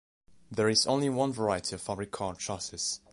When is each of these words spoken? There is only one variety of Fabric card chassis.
There 0.49 0.67
is 0.67 0.87
only 0.87 1.09
one 1.09 1.31
variety 1.31 1.75
of 1.75 1.81
Fabric 1.83 2.09
card 2.09 2.39
chassis. 2.39 3.01